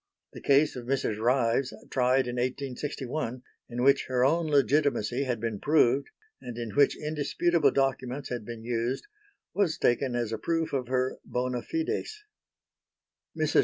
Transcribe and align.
The 0.33 0.41
case 0.41 0.75
of 0.75 0.87
Mrs. 0.87 1.19
Ryves, 1.19 1.75
tried 1.91 2.25
in 2.27 2.37
1861, 2.37 3.43
in 3.69 3.83
which 3.83 4.07
her 4.07 4.25
own 4.25 4.47
legitimacy 4.47 5.25
had 5.25 5.39
been 5.39 5.59
proved 5.59 6.09
and 6.41 6.57
in 6.57 6.71
which 6.71 6.97
indisputable 6.97 7.69
documents 7.69 8.29
had 8.29 8.43
been 8.43 8.63
used, 8.63 9.05
was 9.53 9.77
taken 9.77 10.15
as 10.15 10.31
a 10.31 10.39
proof 10.39 10.73
of 10.73 10.87
her 10.87 11.19
bona 11.23 11.61
fides. 11.61 12.23
Mrs. 13.37 13.59